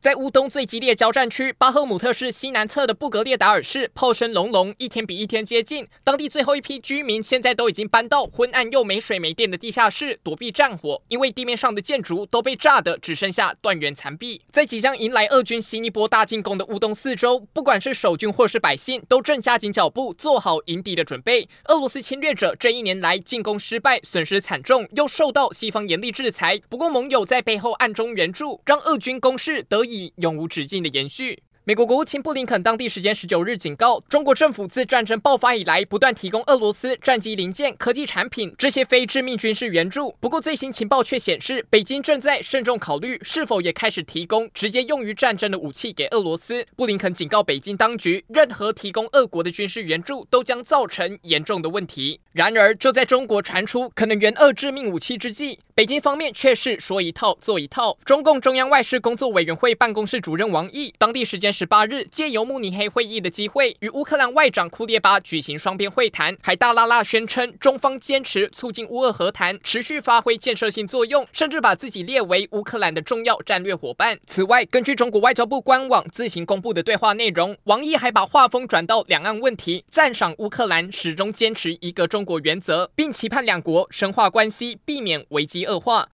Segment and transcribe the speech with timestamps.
[0.00, 5.86] 在乌东最激烈交战区巴赫姆特市西南侧的布格列达尔市，炮声隆隆，一天比一天接近。
[6.02, 14.40] 当地最后一批居民现在都已经搬到昏暗又没水没电的地下室躲避战火，因为地面上的建筑都被炸得只剩下断垣残壁。
[14.50, 21.46] 在即将迎来俄军新一波大进攻的乌东四周，不管是守军或是百姓，都正加紧脚步，做好迎敌的准备。
[21.66, 26.58] 俄罗斯侵略者这一年来进攻失败，损失惨重，又受到西方严厉制裁。
[26.70, 29.89] 不过盟友在背后暗中援助，让俄军攻势得以。
[29.90, 31.42] 以永无止境的延续。
[31.64, 40.16] 美国国务卿布林肯当地时间十九日警告，中国政府自战争爆发以来，不断提供俄罗斯战机零件、科技产品这些非致命军事援助。
[40.18, 46.66] 不过，最新情报却显示，北京正在慎重考虑是否也开始提供直接用于战争的武器给俄罗斯。
[46.74, 52.20] 布林肯警告北京当局，任何提供俄国的军事援助都将造成严重的问题。
[52.32, 57.98] 然而，就在中国传出可能援俄致命武器之际，北京方面却是说一套做一套。
[58.04, 61.50] 中共中央外事工作委员会办公室主任王毅当地时间。
[61.52, 74.16] 十八日，借由慕尼黑会议的机会，与乌克兰外长库列巴举行双边会谈，还大剌剌宣称中方坚持促进乌俄和谈，持续发挥建设性作用，甚至把自己列为乌克兰的重要战略伙伴。
[74.28, 86.06] 此外，根据中国外交部官网自行公布的对话内容，王毅还把话锋转到两岸问题，赞赏乌克兰始终坚持一个中中国原则，并期盼两国深化关系，避免危机恶化。